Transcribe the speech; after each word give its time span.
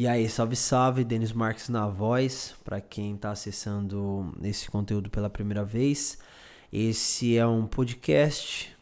E 0.00 0.08
aí, 0.08 0.30
salve, 0.30 0.56
salve, 0.56 1.04
Denis 1.04 1.30
Marques 1.30 1.68
na 1.68 1.86
voz, 1.86 2.54
para 2.64 2.80
quem 2.80 3.16
está 3.16 3.32
acessando 3.32 4.34
esse 4.42 4.70
conteúdo 4.70 5.10
pela 5.10 5.28
primeira 5.28 5.62
vez. 5.62 6.16
Esse 6.72 7.36
é 7.36 7.46
um 7.46 7.66
podcast 7.66 8.74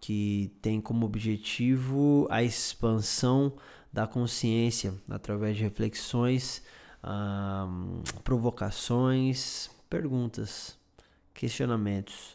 que 0.00 0.50
tem 0.62 0.80
como 0.80 1.04
objetivo 1.04 2.26
a 2.30 2.42
expansão 2.42 3.52
da 3.92 4.06
consciência 4.06 4.94
através 5.10 5.58
de 5.58 5.62
reflexões, 5.62 6.62
provocações, 8.24 9.68
perguntas, 9.90 10.78
questionamentos. 11.34 12.34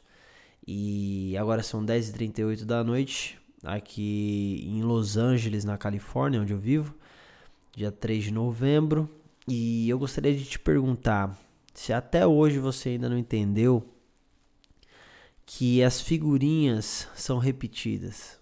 E 0.67 1.35
agora 1.39 1.63
são 1.63 1.83
10h38 1.83 2.65
da 2.65 2.83
noite, 2.83 3.39
aqui 3.63 4.63
em 4.63 4.83
Los 4.83 5.17
Angeles, 5.17 5.65
na 5.65 5.75
Califórnia, 5.75 6.39
onde 6.39 6.54
eu 6.54 6.59
vivo 6.59 6.93
dia 7.78 7.91
3 7.91 8.23
de 8.23 8.32
novembro. 8.32 9.07
E 9.48 9.88
eu 9.88 9.99
gostaria 9.99 10.35
de 10.35 10.44
te 10.44 10.58
perguntar 10.58 11.40
se 11.76 11.94
até 11.94 12.26
hoje 12.26 12.58
você 12.58 12.90
ainda 12.90 13.08
não 13.08 13.20
entendeu 13.20 13.88
que 15.45 15.84
as 15.84 16.02
figurinhas 16.02 17.08
são 17.16 17.38
repetidas. 17.38 18.40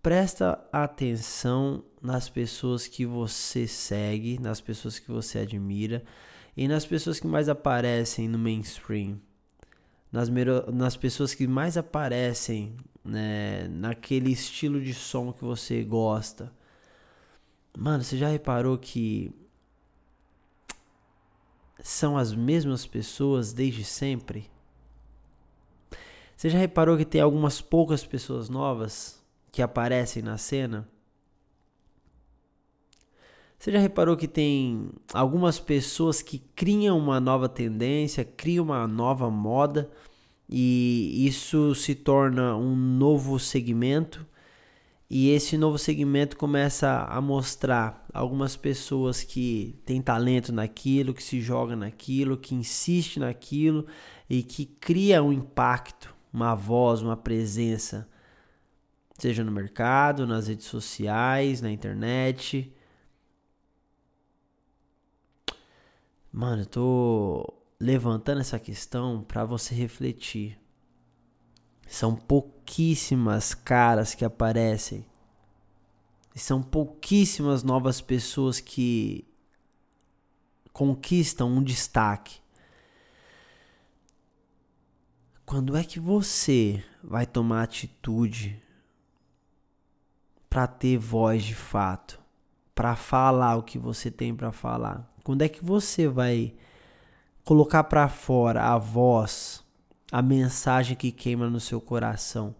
Presta 0.00 0.64
atenção 0.72 1.82
nas 2.00 2.28
pessoas 2.28 2.86
que 2.86 3.04
você 3.04 3.66
segue, 3.66 4.38
nas 4.40 4.60
pessoas 4.60 5.00
que 5.00 5.10
você 5.10 5.40
admira 5.40 6.04
e 6.56 6.68
nas 6.68 6.86
pessoas 6.86 7.18
que 7.18 7.26
mais 7.26 7.48
aparecem 7.48 8.28
no 8.28 8.38
mainstream. 8.38 9.20
Nas, 10.12 10.28
nas 10.72 10.96
pessoas 10.96 11.34
que 11.34 11.46
mais 11.48 11.76
aparecem 11.76 12.76
né, 13.04 13.66
naquele 13.68 14.30
estilo 14.30 14.80
de 14.80 14.94
som 14.94 15.32
que 15.32 15.44
você 15.44 15.82
gosta 15.82 16.52
Mano, 17.80 18.04
você 18.04 18.18
já 18.18 18.28
reparou 18.28 18.76
que 18.76 19.32
são 21.82 22.14
as 22.14 22.34
mesmas 22.34 22.86
pessoas 22.86 23.54
desde 23.54 23.84
sempre? 23.84 24.50
Você 26.36 26.50
já 26.50 26.58
reparou 26.58 26.98
que 26.98 27.06
tem 27.06 27.22
algumas 27.22 27.62
poucas 27.62 28.04
pessoas 28.04 28.50
novas 28.50 29.24
que 29.50 29.62
aparecem 29.62 30.22
na 30.22 30.36
cena? 30.36 30.86
Você 33.58 33.72
já 33.72 33.78
reparou 33.78 34.14
que 34.14 34.28
tem 34.28 34.90
algumas 35.14 35.58
pessoas 35.58 36.20
que 36.20 36.38
criam 36.54 36.98
uma 36.98 37.18
nova 37.18 37.48
tendência, 37.48 38.26
criam 38.26 38.66
uma 38.66 38.86
nova 38.86 39.30
moda 39.30 39.90
e 40.46 41.26
isso 41.26 41.74
se 41.74 41.94
torna 41.94 42.54
um 42.54 42.76
novo 42.76 43.38
segmento 43.38 44.26
e 45.10 45.30
esse 45.30 45.58
novo 45.58 45.76
segmento 45.76 46.36
começa 46.36 47.04
a 47.10 47.20
mostrar 47.20 48.06
algumas 48.14 48.56
pessoas 48.56 49.24
que 49.24 49.76
têm 49.84 50.00
talento 50.00 50.52
naquilo, 50.52 51.12
que 51.12 51.22
se 51.22 51.40
joga 51.40 51.74
naquilo, 51.74 52.36
que 52.36 52.54
insiste 52.54 53.18
naquilo 53.18 53.88
e 54.28 54.44
que 54.44 54.64
cria 54.64 55.20
um 55.20 55.32
impacto, 55.32 56.14
uma 56.32 56.54
voz, 56.54 57.02
uma 57.02 57.16
presença, 57.16 58.08
seja 59.18 59.42
no 59.42 59.50
mercado, 59.50 60.28
nas 60.28 60.46
redes 60.46 60.66
sociais, 60.66 61.60
na 61.60 61.72
internet. 61.72 62.72
Mano, 66.32 66.62
eu 66.62 66.66
tô 66.66 67.54
levantando 67.80 68.40
essa 68.40 68.60
questão 68.60 69.24
para 69.24 69.44
você 69.44 69.74
refletir. 69.74 70.59
São 71.90 72.14
pouquíssimas 72.14 73.52
caras 73.52 74.14
que 74.14 74.24
aparecem. 74.24 75.04
São 76.36 76.62
pouquíssimas 76.62 77.64
novas 77.64 78.00
pessoas 78.00 78.60
que 78.60 79.26
conquistam 80.72 81.50
um 81.50 81.60
destaque. 81.60 82.38
Quando 85.44 85.76
é 85.76 85.82
que 85.82 85.98
você 85.98 86.82
vai 87.02 87.26
tomar 87.26 87.64
atitude 87.64 88.62
para 90.48 90.68
ter 90.68 90.96
voz 90.96 91.42
de 91.42 91.56
fato, 91.56 92.20
para 92.72 92.94
falar 92.94 93.56
o 93.56 93.64
que 93.64 93.80
você 93.80 94.12
tem 94.12 94.32
para 94.32 94.52
falar? 94.52 95.12
Quando 95.24 95.42
é 95.42 95.48
que 95.48 95.62
você 95.62 96.06
vai 96.06 96.54
colocar 97.44 97.82
para 97.82 98.08
fora 98.08 98.62
a 98.62 98.78
voz 98.78 99.68
a 100.10 100.20
mensagem 100.20 100.96
que 100.96 101.12
queima 101.12 101.48
no 101.48 101.60
seu 101.60 101.80
coração. 101.80 102.54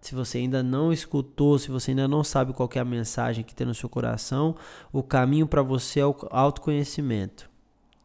Se 0.00 0.14
você 0.14 0.38
ainda 0.38 0.62
não 0.62 0.92
escutou, 0.92 1.58
se 1.58 1.70
você 1.70 1.90
ainda 1.90 2.06
não 2.06 2.22
sabe 2.22 2.52
qual 2.52 2.68
é 2.74 2.78
a 2.78 2.84
mensagem 2.84 3.42
que 3.42 3.54
tem 3.54 3.66
no 3.66 3.74
seu 3.74 3.88
coração, 3.88 4.54
o 4.92 5.02
caminho 5.02 5.46
para 5.46 5.62
você 5.62 6.00
é 6.00 6.06
o 6.06 6.14
autoconhecimento. 6.30 7.50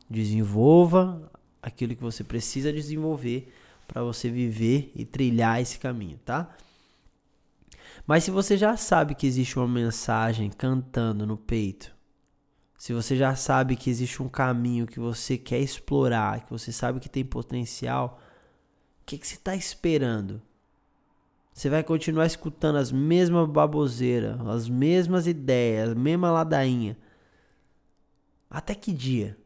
Desenvolva 0.09 1.31
aquilo 1.61 1.95
que 1.95 2.01
você 2.01 2.23
precisa 2.23 2.73
desenvolver 2.73 3.53
para 3.87 4.01
você 4.01 4.29
viver 4.29 4.91
e 4.95 5.05
trilhar 5.05 5.61
esse 5.61 5.77
caminho, 5.77 6.17
tá? 6.25 6.49
Mas 8.07 8.23
se 8.23 8.31
você 8.31 8.57
já 8.57 8.75
sabe 8.77 9.13
que 9.13 9.27
existe 9.27 9.59
uma 9.59 9.67
mensagem 9.67 10.49
cantando 10.49 11.27
no 11.27 11.37
peito, 11.37 11.93
se 12.77 12.93
você 12.93 13.15
já 13.15 13.35
sabe 13.35 13.75
que 13.75 13.89
existe 13.89 14.23
um 14.23 14.29
caminho 14.29 14.87
que 14.87 14.99
você 14.99 15.37
quer 15.37 15.59
explorar, 15.59 16.45
que 16.45 16.49
você 16.49 16.71
sabe 16.71 16.99
que 16.99 17.07
tem 17.07 17.23
potencial, 17.23 18.19
que, 19.11 19.17
que 19.17 19.27
você 19.27 19.35
está 19.35 19.55
esperando? 19.55 20.41
Você 21.51 21.69
vai 21.69 21.83
continuar 21.83 22.25
escutando 22.25 22.77
as 22.77 22.93
mesmas 22.93 23.49
baboseiras, 23.49 24.39
as 24.47 24.69
mesmas 24.69 25.27
ideias, 25.27 25.89
a 25.89 25.95
mesma 25.95 26.31
ladainha. 26.31 26.97
Até 28.49 28.73
que 28.73 28.93
dia? 28.93 29.37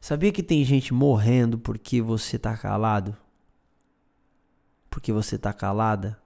Sabia 0.00 0.32
que 0.32 0.44
tem 0.44 0.64
gente 0.64 0.94
morrendo 0.94 1.58
porque 1.58 2.00
você 2.00 2.38
tá 2.38 2.56
calado? 2.56 3.16
Porque 4.88 5.12
você 5.12 5.36
tá 5.36 5.52
calada? 5.52 6.20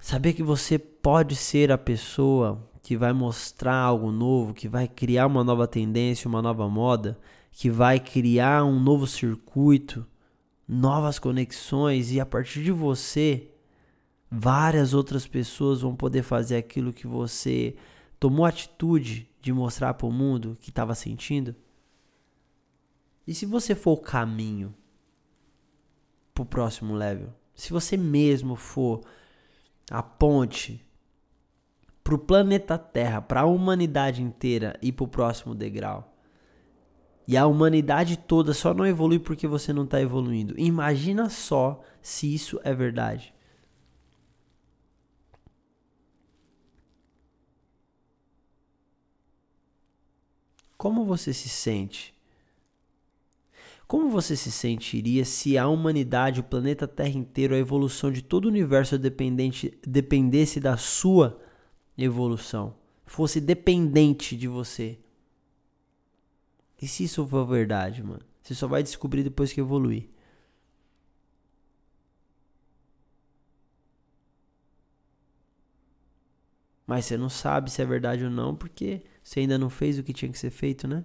Sabia 0.00 0.32
que 0.32 0.42
você 0.42 0.76
pode 0.76 1.36
ser 1.36 1.70
a 1.70 1.78
pessoa 1.78 2.73
que 2.84 2.98
vai 2.98 3.14
mostrar 3.14 3.76
algo 3.76 4.12
novo, 4.12 4.52
que 4.52 4.68
vai 4.68 4.86
criar 4.86 5.26
uma 5.26 5.42
nova 5.42 5.66
tendência, 5.66 6.28
uma 6.28 6.42
nova 6.42 6.68
moda, 6.68 7.18
que 7.50 7.70
vai 7.70 7.98
criar 7.98 8.62
um 8.62 8.78
novo 8.78 9.06
circuito, 9.06 10.06
novas 10.68 11.18
conexões 11.18 12.12
e 12.12 12.20
a 12.20 12.26
partir 12.26 12.62
de 12.62 12.70
você, 12.70 13.48
várias 14.30 14.92
outras 14.92 15.26
pessoas 15.26 15.80
vão 15.80 15.96
poder 15.96 16.22
fazer 16.22 16.58
aquilo 16.58 16.92
que 16.92 17.06
você 17.06 17.74
tomou 18.20 18.44
atitude 18.44 19.30
de 19.40 19.50
mostrar 19.50 19.94
para 19.94 20.06
o 20.06 20.12
mundo 20.12 20.54
que 20.60 20.68
estava 20.68 20.94
sentindo? 20.94 21.56
E 23.26 23.34
se 23.34 23.46
você 23.46 23.74
for 23.74 23.92
o 23.92 24.02
caminho 24.02 24.74
para 26.34 26.42
o 26.42 26.46
próximo 26.46 26.92
level? 26.92 27.32
Se 27.54 27.72
você 27.72 27.96
mesmo 27.96 28.54
for 28.56 29.00
a 29.90 30.02
ponte 30.02 30.84
para 32.04 32.14
o 32.14 32.18
planeta 32.18 32.76
Terra, 32.76 33.22
para 33.22 33.40
a 33.40 33.46
humanidade 33.46 34.22
inteira 34.22 34.78
e 34.82 34.92
para 34.92 35.04
o 35.04 35.08
próximo 35.08 35.54
degrau. 35.54 36.14
E 37.26 37.34
a 37.34 37.46
humanidade 37.46 38.18
toda 38.18 38.52
só 38.52 38.74
não 38.74 38.86
evolui 38.86 39.18
porque 39.18 39.46
você 39.46 39.72
não 39.72 39.84
está 39.84 39.98
evoluindo. 39.98 40.54
Imagina 40.58 41.30
só 41.30 41.82
se 42.02 42.32
isso 42.32 42.60
é 42.62 42.74
verdade. 42.74 43.32
Como 50.76 51.06
você 51.06 51.32
se 51.32 51.48
sente? 51.48 52.12
Como 53.86 54.10
você 54.10 54.36
se 54.36 54.52
sentiria 54.52 55.24
se 55.24 55.56
a 55.56 55.66
humanidade, 55.66 56.40
o 56.40 56.44
planeta 56.44 56.86
Terra 56.86 57.16
inteiro, 57.16 57.54
a 57.54 57.58
evolução 57.58 58.12
de 58.12 58.20
todo 58.20 58.44
o 58.44 58.48
universo 58.48 58.98
dependente, 58.98 59.78
dependesse 59.86 60.60
da 60.60 60.76
sua 60.76 61.40
evolução, 61.96 62.74
fosse 63.06 63.40
dependente 63.40 64.36
de 64.36 64.48
você. 64.48 64.98
E 66.80 66.88
se 66.88 67.04
isso 67.04 67.26
for 67.26 67.46
verdade, 67.46 68.02
mano? 68.02 68.22
Você 68.42 68.54
só 68.54 68.66
vai 68.66 68.82
descobrir 68.82 69.22
depois 69.22 69.52
que 69.52 69.60
evoluir. 69.60 70.08
Mas 76.86 77.06
você 77.06 77.16
não 77.16 77.30
sabe 77.30 77.70
se 77.70 77.80
é 77.80 77.86
verdade 77.86 78.24
ou 78.24 78.30
não, 78.30 78.54
porque 78.54 79.02
você 79.22 79.40
ainda 79.40 79.56
não 79.56 79.70
fez 79.70 79.98
o 79.98 80.02
que 80.02 80.12
tinha 80.12 80.30
que 80.30 80.38
ser 80.38 80.50
feito, 80.50 80.86
né? 80.86 81.04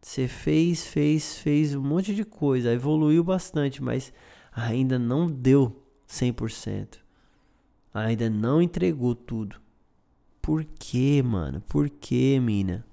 Você 0.00 0.28
fez, 0.28 0.86
fez, 0.86 1.38
fez 1.38 1.74
um 1.74 1.82
monte 1.82 2.14
de 2.14 2.24
coisa, 2.24 2.72
evoluiu 2.72 3.22
bastante, 3.24 3.82
mas 3.82 4.12
ainda 4.52 4.98
não 4.98 5.26
deu 5.26 5.84
100% 6.06 7.00
ainda 7.92 8.30
não 8.30 8.62
entregou 8.62 9.14
tudo. 9.14 9.60
Por 10.40 10.64
quê, 10.64 11.22
mano? 11.22 11.60
Por 11.62 11.88
quê, 11.88 12.38
mina? 12.40 12.84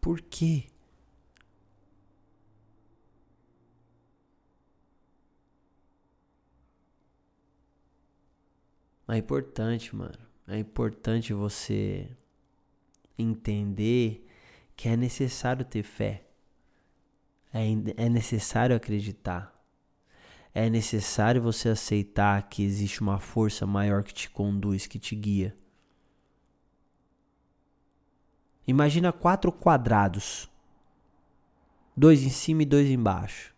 Por 0.00 0.20
quê? 0.20 0.66
É 9.08 9.16
importante, 9.16 9.94
mano. 9.94 10.18
É 10.46 10.58
importante 10.58 11.32
você 11.32 12.08
entender 13.18 14.26
que 14.76 14.88
é 14.88 14.96
necessário 14.96 15.64
ter 15.64 15.82
fé. 15.82 16.24
É, 17.52 17.64
é 17.96 18.08
necessário 18.08 18.74
acreditar. 18.76 19.59
É 20.52 20.68
necessário 20.68 21.40
você 21.40 21.68
aceitar 21.68 22.48
que 22.48 22.62
existe 22.62 23.00
uma 23.00 23.18
força 23.18 23.66
maior 23.66 24.02
que 24.02 24.12
te 24.12 24.28
conduz, 24.28 24.86
que 24.86 24.98
te 24.98 25.14
guia. 25.14 25.56
Imagina 28.66 29.12
quatro 29.12 29.52
quadrados. 29.52 30.48
Dois 31.96 32.22
em 32.22 32.30
cima 32.30 32.62
e 32.62 32.66
dois 32.66 32.88
embaixo. 32.88 33.54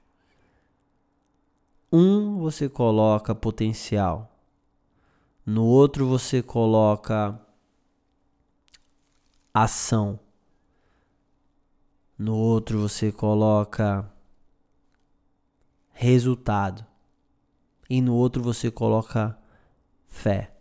Um 1.90 2.38
você 2.38 2.68
coloca 2.68 3.34
potencial. 3.34 4.30
No 5.44 5.64
outro 5.64 6.06
você 6.06 6.42
coloca 6.42 7.38
ação. 9.52 10.18
No 12.16 12.36
outro 12.36 12.80
você 12.80 13.10
coloca 13.10 14.10
resultado. 16.06 16.84
E 17.88 18.00
no 18.00 18.14
outro 18.14 18.42
você 18.42 18.70
coloca 18.70 19.38
fé. 20.08 20.52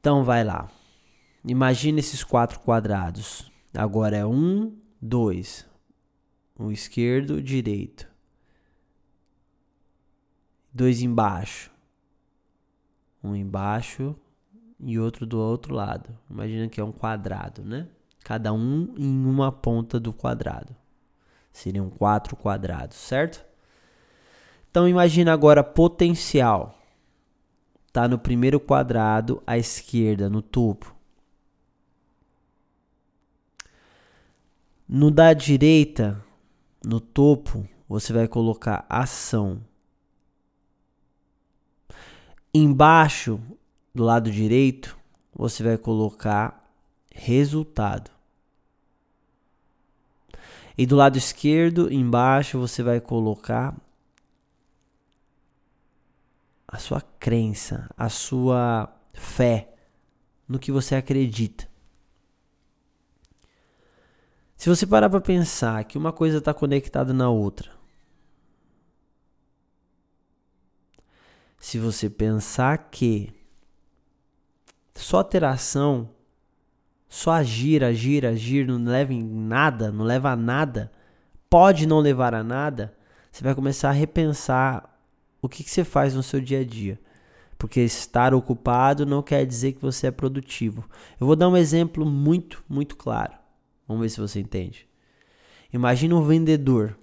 Então 0.00 0.22
vai 0.24 0.44
lá. 0.44 0.70
Imagina 1.44 1.98
esses 1.98 2.22
quatro 2.22 2.60
quadrados. 2.60 3.50
Agora 3.74 4.16
é 4.16 4.24
um, 4.24 4.76
dois. 5.00 5.66
Um 6.58 6.70
esquerdo, 6.70 7.42
direito. 7.42 8.08
Dois 10.72 11.02
embaixo. 11.02 11.70
Um 13.22 13.34
embaixo, 13.34 14.14
e 14.80 14.98
outro 14.98 15.26
do 15.26 15.38
outro 15.38 15.74
lado. 15.74 16.16
Imagina 16.30 16.68
que 16.68 16.80
é 16.80 16.84
um 16.84 16.92
quadrado, 16.92 17.62
né? 17.62 17.88
Cada 18.24 18.52
um 18.52 18.94
em 18.96 19.24
uma 19.24 19.50
ponta 19.50 19.98
do 19.98 20.12
quadrado. 20.12 20.74
Seriam 21.52 21.88
quatro 21.90 22.36
quadrados, 22.36 22.96
certo? 22.96 23.44
Então 24.70 24.86
imagina 24.86 25.32
agora 25.32 25.64
potencial. 25.64 26.78
Tá 27.92 28.06
no 28.06 28.18
primeiro 28.18 28.60
quadrado 28.60 29.42
à 29.46 29.56
esquerda, 29.56 30.28
no 30.28 30.42
topo. 30.42 30.94
No 34.86 35.10
da 35.10 35.32
direita, 35.32 36.22
no 36.84 37.00
topo, 37.00 37.68
você 37.88 38.12
vai 38.12 38.28
colocar 38.28 38.86
ação. 38.88 39.60
Embaixo 42.54 43.40
do 43.98 44.04
lado 44.04 44.30
direito, 44.30 44.96
você 45.34 45.60
vai 45.60 45.76
colocar 45.76 46.72
resultado. 47.12 48.12
E 50.76 50.86
do 50.86 50.94
lado 50.94 51.18
esquerdo, 51.18 51.92
embaixo, 51.92 52.60
você 52.60 52.80
vai 52.80 53.00
colocar 53.00 53.76
a 56.68 56.78
sua 56.78 57.00
crença, 57.00 57.90
a 57.96 58.08
sua 58.08 58.88
fé 59.12 59.74
no 60.46 60.60
que 60.60 60.70
você 60.70 60.94
acredita. 60.94 61.68
Se 64.56 64.68
você 64.68 64.86
parar 64.86 65.10
para 65.10 65.20
pensar 65.20 65.82
que 65.82 65.98
uma 65.98 66.12
coisa 66.12 66.38
está 66.38 66.54
conectada 66.54 67.12
na 67.12 67.28
outra, 67.28 67.72
se 71.58 71.80
você 71.80 72.08
pensar 72.08 72.90
que 72.92 73.36
só 74.98 75.22
ter 75.22 75.44
ação, 75.44 76.10
só 77.08 77.30
agir, 77.30 77.84
agir, 77.84 78.26
agir, 78.26 78.66
não 78.66 78.82
leva 78.84 79.14
em 79.14 79.22
nada, 79.22 79.92
não 79.92 80.04
leva 80.04 80.30
a 80.30 80.36
nada, 80.36 80.90
pode 81.48 81.86
não 81.86 82.00
levar 82.00 82.34
a 82.34 82.42
nada, 82.42 82.92
você 83.30 83.44
vai 83.44 83.54
começar 83.54 83.90
a 83.90 83.92
repensar 83.92 84.98
o 85.40 85.48
que, 85.48 85.62
que 85.62 85.70
você 85.70 85.84
faz 85.84 86.14
no 86.14 86.22
seu 86.22 86.40
dia 86.40 86.60
a 86.60 86.64
dia. 86.64 87.00
Porque 87.56 87.80
estar 87.80 88.34
ocupado 88.34 89.06
não 89.06 89.22
quer 89.22 89.46
dizer 89.46 89.72
que 89.72 89.80
você 89.80 90.08
é 90.08 90.10
produtivo. 90.10 90.84
Eu 91.20 91.26
vou 91.26 91.36
dar 91.36 91.48
um 91.48 91.56
exemplo 91.56 92.04
muito, 92.04 92.62
muito 92.68 92.96
claro. 92.96 93.34
Vamos 93.86 94.02
ver 94.02 94.08
se 94.10 94.20
você 94.20 94.40
entende. 94.40 94.88
Imagina 95.72 96.14
um 96.14 96.22
vendedor. 96.22 96.96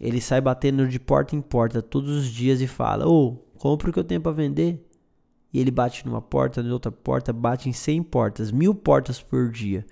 Ele 0.00 0.20
sai 0.20 0.40
batendo 0.40 0.88
de 0.88 0.98
porta 0.98 1.36
em 1.36 1.40
porta 1.40 1.80
todos 1.80 2.10
os 2.10 2.26
dias 2.26 2.60
e 2.60 2.66
fala: 2.66 3.06
Ô, 3.06 3.28
oh, 3.28 3.58
compra 3.58 3.88
o 3.88 3.92
que 3.92 3.98
eu 3.98 4.04
tenho 4.04 4.20
para 4.20 4.32
vender 4.32 4.84
e 5.54 5.60
ele 5.60 5.70
bate 5.70 6.04
numa 6.04 6.20
porta, 6.20 6.60
em 6.60 6.70
outra 6.72 6.90
porta, 6.90 7.32
bate 7.32 7.68
em 7.68 7.72
100 7.72 8.02
portas, 8.02 8.50
mil 8.50 8.74
portas 8.74 9.22
por 9.22 9.48
dia. 9.52 9.86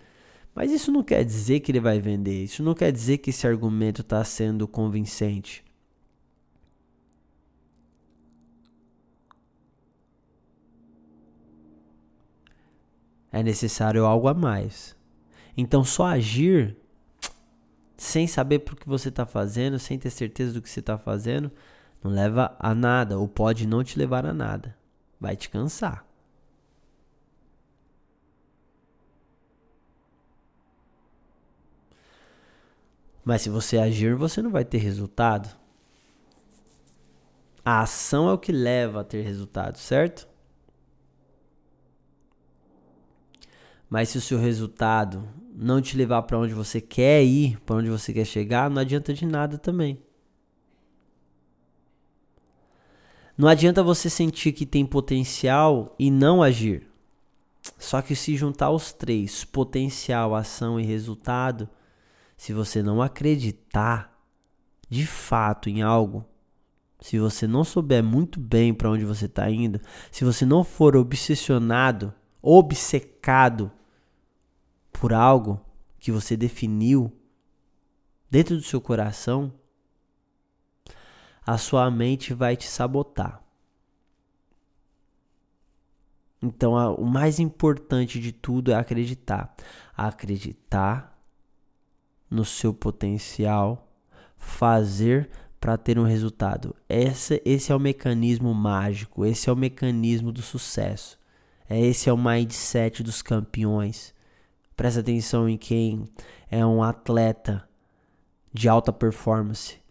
Mas 0.53 0.73
isso 0.73 0.91
não 0.91 1.05
quer 1.05 1.25
dizer 1.25 1.61
que 1.61 1.71
ele 1.71 1.79
vai 1.79 2.01
vender, 2.01 2.43
isso 2.43 2.65
não 2.65 2.75
quer 2.75 2.91
dizer 2.91 3.19
que 3.19 3.31
esse 3.31 3.47
argumento 3.47 4.01
está 4.01 4.25
sendo 4.25 4.67
convincente. 4.67 5.65
É 13.31 13.41
necessário 13.43 14.05
algo 14.05 14.27
a 14.27 14.35
mais. 14.35 14.97
Então, 15.57 15.85
só 15.85 16.07
agir 16.07 16.77
sem 17.97 18.27
saber 18.27 18.59
por 18.59 18.75
que 18.75 18.89
você 18.89 19.11
está 19.11 19.25
fazendo, 19.25 19.79
sem 19.79 19.97
ter 19.97 20.11
certeza 20.11 20.53
do 20.55 20.61
que 20.61 20.69
você 20.69 20.81
está 20.81 20.99
fazendo, 20.99 21.53
não 22.03 22.11
leva 22.11 22.55
a 22.59 22.75
nada, 22.75 23.17
ou 23.17 23.29
pode 23.29 23.65
não 23.67 23.85
te 23.85 23.97
levar 23.97 24.27
a 24.27 24.35
nada 24.35 24.82
vai 25.23 25.37
te 25.37 25.49
cansar. 25.49 26.05
Mas 33.25 33.43
se 33.43 33.49
você 33.49 33.79
agir, 33.79 34.17
você 34.17 34.43
não 34.43 34.51
vai 34.51 34.65
ter 34.65 34.79
resultado. 34.79 35.57
A 37.65 37.83
ação 37.83 38.29
é 38.29 38.33
o 38.33 38.39
que 38.39 38.51
leva 38.51 39.03
a 39.03 39.05
ter 39.05 39.23
resultado, 39.23 39.79
certo? 39.79 40.27
Mas 43.89 44.09
se 44.09 44.19
o 44.19 44.21
seu 44.21 44.41
resultado 44.41 45.29
não 45.55 45.81
te 45.81 45.97
levar 45.97 46.23
para 46.23 46.37
onde 46.37 46.53
você 46.53 46.81
quer 46.81 47.23
ir, 47.23 47.61
para 47.61 47.77
onde 47.77 47.89
você 47.89 48.13
quer 48.13 48.25
chegar, 48.25 48.69
não 48.69 48.83
adianta 48.83 49.15
de 49.15 49.25
nada 49.25 49.57
também. 49.57 50.03
Não 53.43 53.49
adianta 53.49 53.83
você 53.83 54.09
sentir 54.09 54.53
que 54.53 54.65
tem 54.65 54.87
potencial 54.87 55.97
e 55.99 56.13
não 56.13 56.41
agir. 56.45 56.89
Só 57.77 58.01
que 58.01 58.15
se 58.15 58.37
juntar 58.37 58.71
os 58.71 58.93
três, 58.93 59.45
potencial, 59.45 60.37
ação 60.37 60.79
e 60.79 60.85
resultado, 60.85 61.69
se 62.37 62.53
você 62.53 62.85
não 62.85 63.03
acreditar 63.03 64.17
de 64.89 65.05
fato 65.05 65.69
em 65.69 65.83
algo, 65.83 66.25
se 67.01 67.19
você 67.19 67.45
não 67.49 67.65
souber 67.65 68.01
muito 68.01 68.39
bem 68.39 68.73
para 68.73 68.89
onde 68.89 69.05
você 69.05 69.25
está 69.25 69.51
indo, 69.51 69.81
se 70.13 70.25
você 70.25 70.47
não 70.47 70.63
for 70.63 70.95
obsessionado, 70.95 72.15
obcecado 72.41 73.73
por 74.93 75.13
algo 75.13 75.61
que 75.99 76.13
você 76.13 76.37
definiu 76.37 77.13
dentro 78.31 78.55
do 78.55 78.63
seu 78.63 78.81
coração, 78.81 79.53
a 81.47 81.59
sua 81.59 81.91
mente 81.91 82.33
vai 82.33 82.57
te 82.57 82.67
sabotar. 82.67 83.43
Então, 86.41 86.77
a, 86.77 86.91
o 86.91 87.05
mais 87.05 87.39
importante 87.39 88.19
de 88.19 88.33
tudo 88.33 88.73
é 88.73 88.75
acreditar. 88.75 89.55
Acreditar 89.97 91.17
no 92.29 92.45
seu 92.45 92.73
potencial, 92.75 93.89
fazer 94.37 95.31
para 95.61 95.77
ter 95.77 95.99
um 95.99 96.05
resultado. 96.05 96.75
Esse, 96.89 97.41
esse 97.45 97.71
é 97.71 97.75
o 97.75 97.81
mecanismo 97.81 98.53
mágico, 98.53 99.25
esse 99.25 99.49
é 99.49 99.53
o 99.53 99.57
mecanismo 99.57 100.33
do 100.33 100.43
sucesso. 100.43 101.17
É 101.69 101.81
esse 101.81 102.09
é 102.09 102.13
o 102.13 102.19
mindset 102.19 103.03
dos 103.03 103.23
campeões. 103.23 104.13
Presta 104.77 105.01
atenção 105.01 105.49
em 105.49 105.57
quem 105.57 106.09
é 106.51 106.67
um 106.67 106.83
atleta 106.83 107.69
de 108.53 108.69
alta 108.69 108.93
performance 108.93 109.82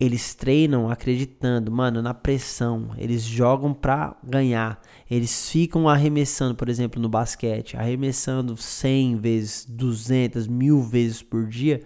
eles 0.00 0.34
treinam 0.34 0.88
acreditando, 0.88 1.70
mano, 1.70 2.00
na 2.00 2.14
pressão. 2.14 2.94
Eles 2.96 3.22
jogam 3.22 3.74
pra 3.74 4.16
ganhar. 4.24 4.80
Eles 5.10 5.50
ficam 5.50 5.86
arremessando, 5.86 6.54
por 6.54 6.70
exemplo, 6.70 7.00
no 7.00 7.08
basquete, 7.08 7.76
arremessando 7.76 8.56
100 8.56 9.16
vezes, 9.16 9.66
200, 9.66 10.46
mil 10.46 10.80
vezes 10.80 11.22
por 11.22 11.46
dia, 11.46 11.82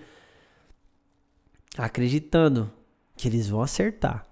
acreditando 1.77 2.71
que 3.17 3.27
eles 3.27 3.49
vão 3.49 3.61
acertar. 3.61 4.25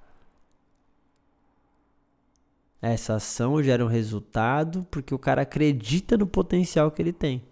Essa 2.81 3.17
ação 3.17 3.63
gera 3.63 3.85
um 3.85 3.89
resultado 3.89 4.87
porque 4.91 5.13
o 5.13 5.19
cara 5.19 5.43
acredita 5.43 6.17
no 6.17 6.27
potencial 6.27 6.91
que 6.93 7.03
ele 7.03 7.13
tem 7.13 7.43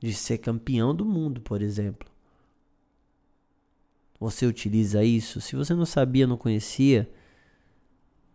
de 0.00 0.14
ser 0.14 0.38
campeão 0.38 0.94
do 0.94 1.04
mundo, 1.04 1.40
por 1.40 1.60
exemplo. 1.60 2.09
Você 4.20 4.44
utiliza 4.44 5.02
isso? 5.02 5.40
Se 5.40 5.56
você 5.56 5.74
não 5.74 5.86
sabia, 5.86 6.26
não 6.26 6.36
conhecia, 6.36 7.10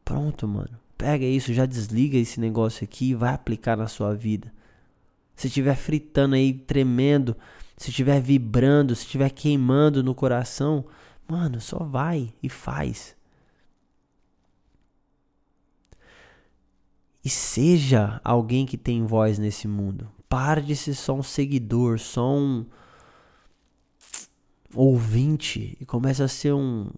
pronto, 0.04 0.48
mano. 0.48 0.80
Pega 0.98 1.24
isso, 1.24 1.54
já 1.54 1.68
desliga 1.68 2.18
esse 2.18 2.40
negócio 2.40 2.84
aqui 2.84 3.12
e 3.12 3.16
vai 3.16 3.32
aplicar 3.32 3.78
na 3.78 3.88
sua 3.88 4.16
vida. 4.16 4.52
Se 5.36 5.46
estiver 5.46 5.76
fritando 5.76 6.34
aí, 6.34 6.54
tremendo, 6.54 7.38
se 7.78 7.92
estiver 7.92 8.20
vibrando, 8.20 8.96
se 8.96 9.04
estiver 9.04 9.30
queimando 9.30 10.04
no 10.04 10.16
coração, 10.16 10.86
mano, 11.28 11.62
só 11.62 11.78
vai 11.80 12.34
e 12.42 12.50
faz. 12.50 13.16
E 17.24 17.30
seja 17.30 18.20
alguém 18.24 18.66
que 18.66 18.78
tem 18.78 19.06
voz 19.06 19.38
nesse 19.38 19.68
mundo. 19.68 20.10
Pare 20.28 20.62
de 20.62 20.76
ser 20.76 20.96
só 20.96 21.14
um 21.14 21.24
seguidor, 21.24 22.00
só 22.00 22.36
um 22.36 22.66
ouvinte 24.76 25.78
e 25.80 25.86
comece 25.86 26.22
a 26.22 26.28
ser 26.28 26.54
um 26.54 26.90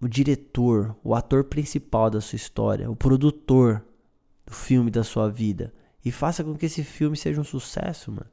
o 0.00 0.06
diretor, 0.06 0.96
o 1.02 1.14
ator 1.14 1.44
principal 1.44 2.08
da 2.08 2.20
sua 2.20 2.36
história, 2.36 2.88
o 2.88 2.94
produtor 2.94 3.84
do 4.46 4.54
filme 4.54 4.90
da 4.90 5.02
sua 5.02 5.28
vida 5.28 5.74
e 6.04 6.12
faça 6.12 6.44
com 6.44 6.54
que 6.54 6.66
esse 6.66 6.84
filme 6.84 7.16
seja 7.16 7.40
um 7.40 7.44
sucesso, 7.44 8.12
mano. 8.12 8.30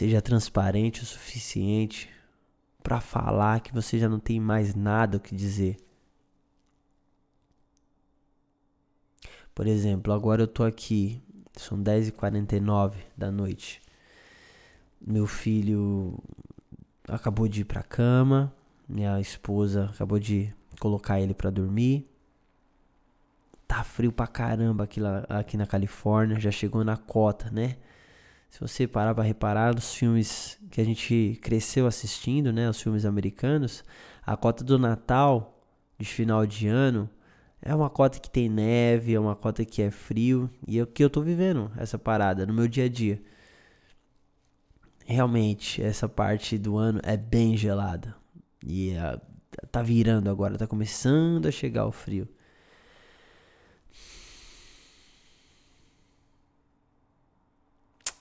Seja 0.00 0.22
transparente 0.22 1.02
o 1.02 1.04
suficiente 1.04 2.08
para 2.82 3.02
falar 3.02 3.60
que 3.60 3.70
você 3.70 3.98
já 3.98 4.08
não 4.08 4.18
tem 4.18 4.40
mais 4.40 4.74
nada 4.74 5.18
o 5.18 5.20
que 5.20 5.36
dizer. 5.36 5.76
Por 9.54 9.66
exemplo, 9.66 10.10
agora 10.14 10.44
eu 10.44 10.48
tô 10.48 10.64
aqui, 10.64 11.22
são 11.52 11.76
10h49 11.76 12.94
da 13.14 13.30
noite. 13.30 13.82
Meu 14.98 15.26
filho 15.26 16.18
acabou 17.06 17.46
de 17.46 17.60
ir 17.60 17.64
pra 17.66 17.82
cama, 17.82 18.50
minha 18.88 19.20
esposa 19.20 19.90
acabou 19.92 20.18
de 20.18 20.50
colocar 20.80 21.20
ele 21.20 21.34
para 21.34 21.50
dormir. 21.50 22.08
Tá 23.68 23.84
frio 23.84 24.10
pra 24.10 24.26
caramba 24.26 24.84
aqui, 24.84 24.98
lá, 24.98 25.26
aqui 25.28 25.58
na 25.58 25.66
Califórnia, 25.66 26.40
já 26.40 26.50
chegou 26.50 26.82
na 26.82 26.96
cota, 26.96 27.50
né? 27.50 27.76
Se 28.50 28.60
você 28.60 28.86
parar 28.86 29.14
para 29.14 29.24
reparar 29.24 29.74
nos 29.74 29.94
filmes 29.94 30.58
que 30.70 30.80
a 30.80 30.84
gente 30.84 31.38
cresceu 31.40 31.86
assistindo, 31.86 32.52
né, 32.52 32.68
os 32.68 32.82
filmes 32.82 33.04
americanos, 33.04 33.84
a 34.26 34.36
cota 34.36 34.64
do 34.64 34.78
Natal 34.78 35.64
de 35.96 36.06
final 36.06 36.44
de 36.44 36.66
ano 36.66 37.08
é 37.62 37.74
uma 37.74 37.88
cota 37.88 38.18
que 38.18 38.28
tem 38.28 38.48
neve, 38.48 39.14
é 39.14 39.20
uma 39.20 39.36
cota 39.36 39.64
que 39.64 39.82
é 39.82 39.90
frio, 39.90 40.50
e 40.66 40.78
é 40.78 40.82
o 40.82 40.86
que 40.86 41.04
eu 41.04 41.10
tô 41.10 41.22
vivendo 41.22 41.70
essa 41.76 41.98
parada 41.98 42.44
no 42.44 42.52
meu 42.52 42.66
dia 42.66 42.86
a 42.86 42.88
dia. 42.88 43.22
Realmente, 45.06 45.82
essa 45.82 46.08
parte 46.08 46.58
do 46.58 46.76
ano 46.76 47.00
é 47.02 47.16
bem 47.16 47.56
gelada. 47.56 48.16
E 48.66 48.90
é, 48.90 49.20
tá 49.70 49.82
virando 49.82 50.30
agora, 50.30 50.58
tá 50.58 50.66
começando 50.66 51.46
a 51.46 51.50
chegar 51.50 51.86
o 51.86 51.92
frio. 51.92 52.28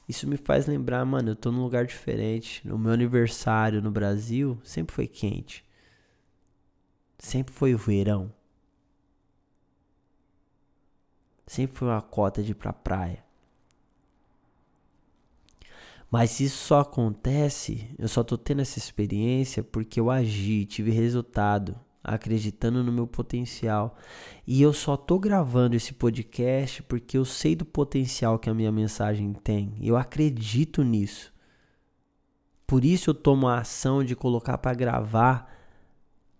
Isso 0.10 0.28
me 0.28 0.38
faz 0.38 0.66
lembrar, 0.66 1.06
mano, 1.06 1.30
eu 1.30 1.36
tô 1.36 1.52
num 1.52 1.62
lugar 1.62 1.86
diferente. 1.86 2.68
No 2.68 2.80
meu 2.80 2.92
aniversário 2.92 3.80
no 3.80 3.92
Brasil, 3.92 4.60
sempre 4.64 4.96
foi 4.96 5.08
quente. 5.08 5.64
Sempre 7.20 7.54
foi 7.54 7.76
o 7.76 7.78
verão. 7.78 8.34
Sempre 11.46 11.78
foi 11.78 11.88
uma 11.90 12.02
cota 12.02 12.42
de 12.42 12.54
ir 12.54 12.56
pra 12.56 12.74
praia. 12.74 13.24
Mas 16.10 16.40
isso 16.40 16.58
só 16.58 16.80
acontece, 16.80 17.88
eu 18.00 18.08
só 18.08 18.24
tô 18.24 18.36
tendo 18.36 18.62
essa 18.64 18.80
experiência 18.80 19.62
porque 19.62 20.00
eu 20.00 20.10
agi, 20.10 20.66
tive 20.66 20.90
resultado 20.90 21.80
acreditando 22.04 22.84
no 22.84 22.92
meu 22.92 23.08
potencial. 23.08 23.96
E 24.46 24.62
eu 24.62 24.74
só 24.74 24.96
tô 24.96 25.20
gravando 25.20 25.76
esse 25.76 25.94
podcast 25.94 26.84
porque 26.84 27.18
eu 27.18 27.26
sei 27.26 27.56
do 27.56 27.66
potencial 27.66 28.40
que 28.40 28.50
a 28.50 28.54
minha 28.54 28.72
mensagem 28.72 29.34
tem. 29.34 29.74
Eu 29.82 29.98
acredito 29.98 30.84
nisso. 30.84 31.34
Por 32.66 32.86
isso 32.86 33.10
eu 33.10 33.14
tomo 33.16 33.48
a 33.48 33.60
ação 33.60 34.04
de 34.04 34.16
colocar 34.16 34.58
para 34.58 34.74
gravar 34.74 35.52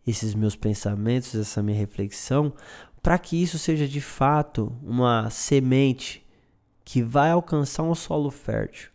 esses 0.06 0.34
meus 0.34 0.56
pensamentos, 0.56 1.36
essa 1.36 1.62
minha 1.62 1.78
reflexão, 1.78 2.54
para 3.02 3.18
que 3.18 3.42
isso 3.42 3.58
seja 3.58 3.88
de 3.88 4.02
fato 4.02 4.76
uma 4.84 5.30
semente 5.30 6.26
que 6.84 7.02
vai 7.02 7.32
alcançar 7.32 7.84
um 7.84 7.96
solo 7.96 8.32
fértil 8.32 8.92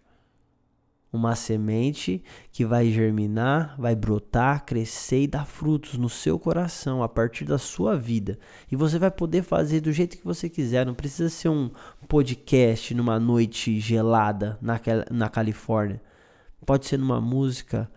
uma 1.14 1.36
semente 1.36 2.20
que 2.50 2.64
vai 2.64 2.90
germinar, 2.90 3.76
vai 3.78 3.94
brotar, 3.94 4.64
crescer 4.66 5.22
e 5.22 5.26
dar 5.28 5.46
frutos 5.46 5.96
no 5.96 6.08
seu 6.08 6.40
coração 6.40 7.04
a 7.04 7.08
partir 7.08 7.44
da 7.44 7.56
sua 7.56 7.96
vida. 7.96 8.36
E 8.70 8.74
você 8.74 8.98
vai 8.98 9.12
poder 9.12 9.44
fazer 9.44 9.80
do 9.80 9.92
jeito 9.92 10.18
que 10.18 10.24
você 10.24 10.50
quiser. 10.50 10.84
Não 10.84 10.92
precisa 10.92 11.28
ser 11.28 11.50
um 11.50 11.70
podcast 12.08 12.92
numa 12.94 13.20
noite 13.20 13.78
gelada 13.78 14.58
na, 14.60 15.28
Califórnia. 15.28 16.02
Pode 16.66 16.86
ser 16.86 16.96
numa 16.96 17.20
música, 17.20 17.88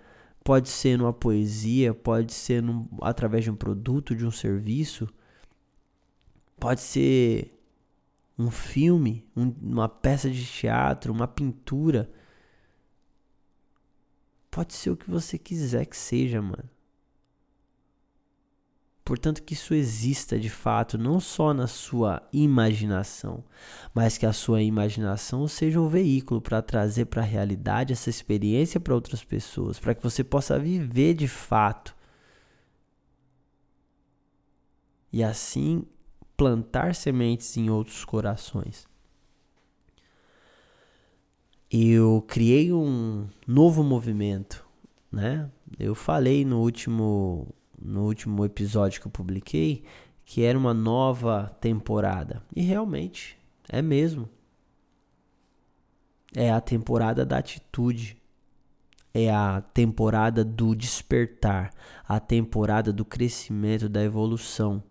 pode 0.43 0.69
ser 0.69 0.95
numa 0.95 1.12
poesia, 1.12 1.95
pode 1.95 2.33
ser 2.33 2.62
num, 2.62 2.88
através 3.01 3.43
de 3.43 3.50
um 3.50 3.55
produto, 3.55 4.15
de 4.15 4.27
um 4.27 4.31
serviço. 4.31 5.07
Pode 6.59 6.81
ser 6.81 7.51
um 8.38 8.51
filme, 8.51 9.25
um, 9.36 9.51
uma 9.59 9.89
peça 9.89 10.29
de 10.29 10.45
teatro, 10.45 11.12
uma 11.12 11.27
pintura 11.27 12.12
Pode 14.50 14.74
ser 14.74 14.89
o 14.89 14.98
que 14.98 15.10
você 15.10 15.38
quiser 15.38 15.86
que 15.86 15.96
seja, 15.96 16.42
mano. 16.42 16.70
Portanto, 19.08 19.42
que 19.42 19.54
isso 19.54 19.74
exista 19.74 20.38
de 20.38 20.50
fato, 20.50 20.98
não 20.98 21.18
só 21.18 21.54
na 21.54 21.66
sua 21.66 22.22
imaginação, 22.34 23.42
mas 23.94 24.18
que 24.18 24.25
a 24.25 24.34
sua 24.34 24.62
imaginação 24.62 25.48
seja 25.48 25.80
um 25.80 25.88
veículo 25.88 26.42
para 26.42 26.62
trazer 26.62 27.06
para 27.06 27.22
a 27.22 27.25
realidade 27.25 27.94
essa 27.94 28.10
experiência 28.10 28.82
para 28.82 28.94
outras 28.94 29.24
pessoas, 29.24 29.80
para 29.80 29.96
que 29.96 30.04
você 30.04 30.25
possa 30.25 30.60
viver 30.60 31.13
de 31.13 31.27
fato. 31.27 31.96
E 35.13 35.24
assim 35.24 35.86
plantar 36.36 36.94
sementes 36.94 37.56
em 37.56 37.70
outros 37.70 38.04
corações 38.04 38.86
eu 41.71 42.24
criei 42.27 42.71
um 42.71 43.27
novo 43.45 43.83
movimento, 43.83 44.65
né? 45.12 45.50
Eu 45.77 45.93
falei 45.93 46.45
no 46.45 46.62
último 46.62 47.53
no 47.79 48.05
último 48.05 48.43
episódio 48.43 49.00
que 49.00 49.07
eu 49.07 49.12
publiquei 49.12 49.83
que 50.25 50.43
era 50.43 50.57
uma 50.57 50.74
nova 50.74 51.55
temporada 51.62 52.43
e 52.55 52.62
realmente 52.62 53.38
é 53.69 53.81
mesmo. 53.81 54.29
É 56.36 56.51
a 56.51 56.62
temporada 56.62 57.25
da 57.25 57.38
atitude. 57.38 58.21
É 59.13 59.31
a 59.31 59.62
temporada 59.62 60.43
do 60.43 60.75
despertar, 60.75 61.74
a 62.07 62.19
temporada 62.19 62.93
do 62.93 63.03
crescimento, 63.03 63.89
da 63.89 64.03
evolução. 64.03 64.83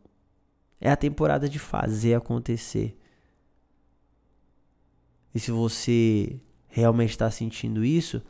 É 0.81 0.91
a 0.91 0.97
temporada 0.97 1.49
de 1.49 1.59
fazer 1.59 2.15
acontecer. 2.15 2.99
E 5.33 5.39
se 5.39 5.51
você 5.51 6.41
realmente 6.77 7.11
está 7.11 7.31
sentindo 7.31 7.83
isso, 7.83 8.21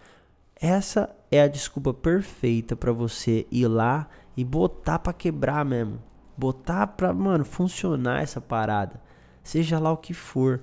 essa 0.54 1.12
é 1.32 1.42
a 1.42 1.48
desculpa 1.48 1.92
perfeita 1.92 2.76
para 2.76 2.92
você 2.92 3.44
ir 3.50 3.66
lá 3.66 4.08
e 4.36 4.44
botar 4.44 5.00
para 5.00 5.12
quebrar 5.12 5.64
mesmo. 5.64 6.00
Botar 6.36 6.86
pra, 6.86 7.12
mano, 7.12 7.44
funcionar 7.44 8.22
essa 8.22 8.40
parada. 8.40 9.02
Seja 9.42 9.80
lá 9.80 9.90
o 9.90 9.96
que 9.96 10.14
for. 10.14 10.62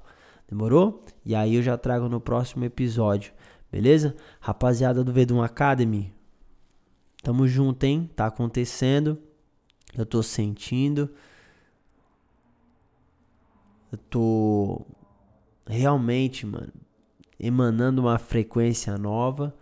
Demorou? 0.48 1.04
E 1.24 1.34
aí 1.34 1.56
eu 1.56 1.62
já 1.62 1.76
trago 1.76 2.08
no 2.08 2.20
próximo 2.20 2.64
episódio. 2.64 3.32
Beleza? 3.70 4.14
Rapaziada 4.38 5.02
do 5.02 5.12
Vedum 5.12 5.42
Academy, 5.42 6.14
tamo 7.26 7.48
junto, 7.48 7.82
hein? 7.82 8.08
Tá 8.14 8.26
acontecendo. 8.26 9.18
Eu 9.98 10.06
tô 10.06 10.22
sentindo. 10.22 11.10
Eu 13.90 13.98
tô 13.98 14.86
realmente, 15.66 16.46
mano, 16.46 16.72
emanando 17.36 18.02
uma 18.02 18.16
frequência 18.16 18.96
nova. 18.96 19.52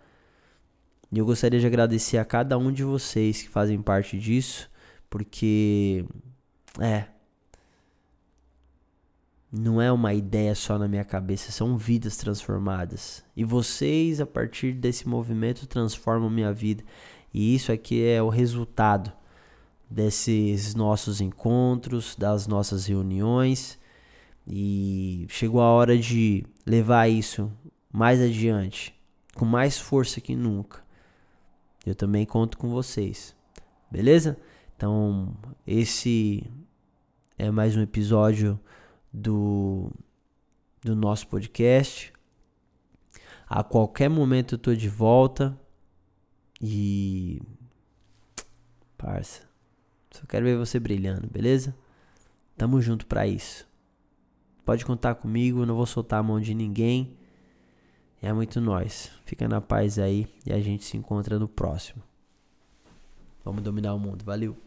E 1.11 1.17
eu 1.17 1.25
gostaria 1.25 1.59
de 1.59 1.65
agradecer 1.65 2.19
a 2.19 2.25
cada 2.25 2.55
um 2.55 2.71
de 2.71 2.83
vocês 2.83 3.41
que 3.41 3.49
fazem 3.49 3.81
parte 3.81 4.19
disso, 4.19 4.69
porque 5.09 6.05
é 6.79 7.07
não 9.57 9.81
é 9.81 9.89
uma 9.91 10.13
ideia 10.13 10.53
só 10.53 10.77
na 10.77 10.87
minha 10.87 11.05
cabeça, 11.05 11.51
são 11.51 11.77
vidas 11.77 12.17
transformadas. 12.17 13.23
E 13.35 13.43
vocês, 13.45 14.19
a 14.19 14.25
partir 14.25 14.73
desse 14.73 15.07
movimento, 15.07 15.65
transformam 15.65 16.29
minha 16.29 16.51
vida. 16.51 16.83
E 17.37 17.53
isso 17.53 17.69
aqui 17.69 18.01
é 18.01 18.23
o 18.23 18.29
resultado 18.29 19.11
desses 19.89 20.73
nossos 20.73 21.19
encontros, 21.19 22.15
das 22.15 22.47
nossas 22.47 22.85
reuniões. 22.85 23.77
E 24.47 25.25
chegou 25.27 25.59
a 25.59 25.69
hora 25.69 25.97
de 25.97 26.45
levar 26.65 27.09
isso 27.09 27.51
mais 27.91 28.21
adiante, 28.21 28.97
com 29.35 29.43
mais 29.43 29.77
força 29.77 30.21
que 30.21 30.33
nunca. 30.33 30.81
Eu 31.85 31.93
também 31.93 32.25
conto 32.25 32.57
com 32.57 32.69
vocês. 32.69 33.35
Beleza? 33.91 34.37
Então, 34.77 35.35
esse 35.67 36.49
é 37.37 37.51
mais 37.51 37.75
um 37.75 37.81
episódio 37.81 38.57
do, 39.11 39.91
do 40.81 40.95
nosso 40.95 41.27
podcast. 41.27 42.13
A 43.45 43.61
qualquer 43.61 44.09
momento 44.09 44.55
eu 44.55 44.59
tô 44.59 44.73
de 44.73 44.87
volta. 44.87 45.59
E. 46.61 47.41
Parça. 48.97 49.43
Só 50.11 50.25
quero 50.27 50.45
ver 50.45 50.57
você 50.57 50.79
brilhando, 50.79 51.27
beleza? 51.27 51.75
Tamo 52.57 52.81
junto 52.81 53.05
pra 53.05 53.27
isso. 53.27 53.67
Pode 54.63 54.85
contar 54.85 55.15
comigo, 55.15 55.65
não 55.65 55.75
vou 55.75 55.85
soltar 55.85 56.19
a 56.19 56.23
mão 56.23 56.39
de 56.39 56.53
ninguém. 56.53 57.17
É 58.21 58.31
muito 58.33 58.59
nós. 58.59 59.11
Fica 59.25 59.47
na 59.47 59.61
paz 59.61 59.99
aí 59.99 60.27
e 60.45 60.53
a 60.53 60.59
gente 60.59 60.85
se 60.85 60.97
encontra 60.97 61.37
no 61.37 61.47
próximo. 61.47 62.01
Vamos 63.43 63.61
dominar 63.61 63.93
o 63.93 63.99
mundo. 63.99 64.25
Valeu. 64.25 64.57